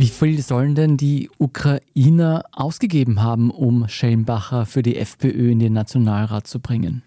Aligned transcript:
Wie 0.00 0.06
viel 0.06 0.40
sollen 0.42 0.76
denn 0.76 0.96
die 0.96 1.28
Ukrainer 1.38 2.44
ausgegeben 2.52 3.20
haben, 3.20 3.50
um 3.50 3.88
Schellenbacher 3.88 4.64
für 4.64 4.82
die 4.82 4.96
FPÖ 4.96 5.50
in 5.50 5.58
den 5.58 5.72
Nationalrat 5.72 6.46
zu 6.46 6.60
bringen? 6.60 7.02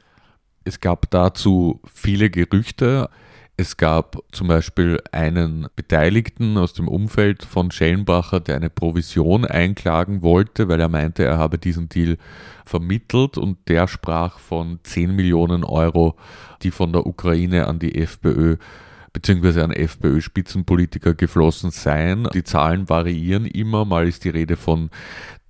Es 0.66 0.82
gab 0.82 1.10
dazu 1.10 1.80
viele 1.86 2.30
Gerüchte. 2.30 3.10
Es 3.56 3.78
gab 3.78 4.18
zum 4.34 4.50
Beispiel 4.50 5.00
einen 5.14 5.68
Beteiligten 5.78 6.58
aus 6.58 6.74
dem 6.74 6.90
Umfeld 6.90 7.44
von 7.46 7.72
Schellenbacher, 7.72 8.42
der 8.42 8.58
eine 8.58 8.70
Provision 8.70 9.46
einklagen 9.46 10.22
wollte, 10.22 10.68
weil 10.68 10.82
er 10.82 10.90
meinte, 10.90 11.24
er 11.24 11.38
habe 11.38 11.58
diesen 11.58 11.88
Deal 11.88 12.18
vermittelt 12.66 13.38
und 13.38 13.70
der 13.70 13.88
sprach 13.88 14.38
von 14.38 14.80
10 14.84 15.16
Millionen 15.16 15.64
Euro, 15.64 16.16
die 16.62 16.72
von 16.72 16.92
der 16.92 17.06
Ukraine 17.06 17.68
an 17.68 17.80
die 17.80 17.96
FPÖ 17.96 18.58
beziehungsweise 19.14 19.64
an 19.64 19.72
FPÖ-Spitzenpolitiker 19.72 21.14
geflossen 21.14 21.72
seien. 21.72 22.28
Die 22.34 22.44
Zahlen 22.44 22.90
variieren 22.90 23.46
immer. 23.46 23.86
Mal 23.86 24.08
ist 24.08 24.24
die 24.24 24.30
Rede 24.30 24.56
von 24.56 24.90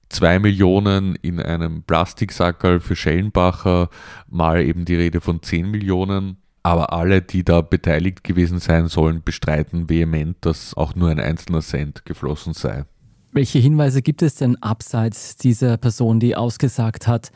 zwei 0.10 0.40
Millionen 0.40 1.16
in 1.16 1.40
einem 1.40 1.84
Plastiksackerl 1.84 2.80
für 2.80 2.96
Schellenbacher, 2.96 3.90
mal 4.30 4.62
eben 4.62 4.86
die 4.86 4.96
Rede 4.96 5.22
von 5.22 5.42
zehn 5.42 5.70
Millionen. 5.72 6.38
Aber 6.64 6.94
alle, 6.94 7.22
die 7.22 7.44
da 7.44 7.62
beteiligt 7.62 8.24
gewesen 8.24 8.60
sein 8.60 8.88
sollen, 8.88 9.24
bestreiten 9.24 9.90
vehement, 9.90 10.38
dass 10.42 10.76
auch 10.76 10.94
nur 10.96 11.10
ein 11.10 11.20
einzelner 11.20 11.62
Cent 11.62 12.06
geflossen 12.06 12.54
sei. 12.54 12.86
Welche 13.32 13.60
Hinweise 13.60 14.02
gibt 14.02 14.22
es 14.22 14.36
denn 14.36 14.58
abseits 14.58 15.38
dieser 15.38 15.78
Person, 15.78 16.20
die 16.20 16.36
ausgesagt 16.36 17.08
hat, 17.08 17.32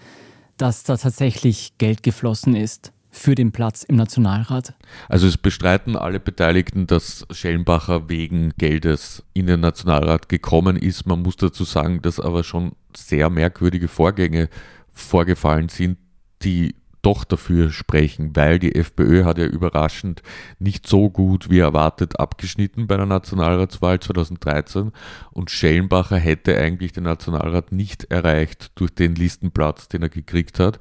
dass 0.57 0.83
da 0.83 0.97
tatsächlich 0.97 1.77
Geld 1.77 2.03
geflossen 2.03 2.55
ist? 2.55 2.91
Für 3.15 3.35
den 3.35 3.51
Platz 3.51 3.83
im 3.83 3.95
Nationalrat? 3.95 4.73
Also 5.07 5.27
es 5.27 5.37
bestreiten 5.37 5.95
alle 5.95 6.19
Beteiligten, 6.19 6.87
dass 6.87 7.25
Schellenbacher 7.31 8.09
wegen 8.09 8.53
Geldes 8.57 9.23
in 9.33 9.47
den 9.47 9.61
Nationalrat 9.61 10.29
gekommen 10.29 10.75
ist. 10.75 11.05
Man 11.05 11.21
muss 11.21 11.37
dazu 11.37 11.63
sagen, 11.63 12.01
dass 12.01 12.19
aber 12.19 12.43
schon 12.43 12.73
sehr 12.95 13.29
merkwürdige 13.29 13.87
Vorgänge 13.87 14.49
vorgefallen 14.91 15.69
sind, 15.69 15.97
die 16.41 16.75
doch 17.05 17.23
dafür 17.23 17.71
sprechen, 17.71 18.35
weil 18.35 18.57
die 18.57 18.73
FPÖ 18.73 19.25
hat 19.25 19.37
ja 19.37 19.45
überraschend 19.45 20.23
nicht 20.57 20.87
so 20.87 21.11
gut 21.11 21.51
wie 21.51 21.59
erwartet 21.59 22.19
abgeschnitten 22.19 22.87
bei 22.87 22.97
der 22.97 23.05
Nationalratswahl 23.05 23.99
2013 23.99 24.91
und 25.31 25.51
Schellenbacher 25.51 26.17
hätte 26.17 26.57
eigentlich 26.57 26.93
den 26.93 27.03
Nationalrat 27.03 27.71
nicht 27.71 28.05
erreicht 28.05 28.71
durch 28.73 28.89
den 28.95 29.13
Listenplatz, 29.13 29.87
den 29.87 30.01
er 30.01 30.09
gekriegt 30.09 30.59
hat 30.59 30.79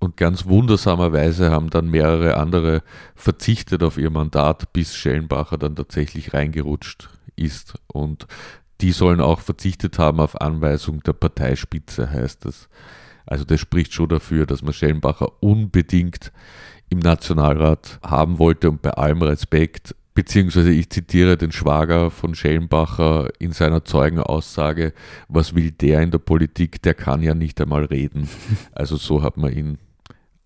und 0.00 0.16
ganz 0.16 0.46
wundersamerweise 0.46 1.50
haben 1.50 1.70
dann 1.70 1.90
mehrere 1.90 2.36
andere 2.36 2.82
verzichtet 3.16 3.82
auf 3.82 3.98
ihr 3.98 4.10
Mandat, 4.10 4.72
bis 4.72 4.94
Schellenbacher 4.94 5.58
dann 5.58 5.74
tatsächlich 5.74 6.34
reingerutscht 6.34 7.08
ist. 7.34 7.74
Und 7.88 8.26
die 8.80 8.92
sollen 8.92 9.20
auch 9.20 9.40
verzichtet 9.40 9.98
haben 9.98 10.20
auf 10.20 10.40
Anweisung 10.40 11.02
der 11.02 11.14
Parteispitze, 11.14 12.10
heißt 12.10 12.46
es. 12.46 12.68
Also 13.26 13.44
das 13.44 13.60
spricht 13.60 13.92
schon 13.92 14.08
dafür, 14.08 14.46
dass 14.46 14.62
man 14.62 14.72
Schellenbacher 14.72 15.42
unbedingt 15.42 16.32
im 16.90 17.00
Nationalrat 17.00 17.98
haben 18.02 18.38
wollte 18.38 18.70
und 18.70 18.80
bei 18.80 18.90
allem 18.90 19.20
Respekt, 19.20 19.94
beziehungsweise 20.14 20.70
ich 20.70 20.90
zitiere 20.90 21.36
den 21.36 21.52
Schwager 21.52 22.10
von 22.10 22.34
Schellenbacher 22.34 23.28
in 23.38 23.52
seiner 23.52 23.84
Zeugenaussage, 23.84 24.94
was 25.28 25.54
will 25.54 25.72
der 25.72 26.00
in 26.02 26.10
der 26.10 26.18
Politik, 26.18 26.80
der 26.82 26.94
kann 26.94 27.22
ja 27.22 27.34
nicht 27.34 27.60
einmal 27.60 27.84
reden. 27.84 28.28
Also 28.72 28.96
so 28.96 29.22
hat 29.22 29.36
man 29.36 29.52
ihn 29.52 29.78